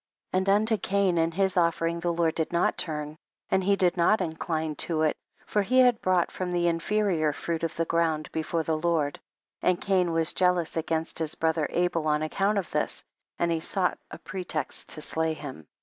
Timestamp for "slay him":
15.03-15.67